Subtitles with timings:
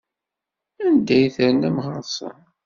[0.85, 2.37] Anda ay ternam ɣer-sen?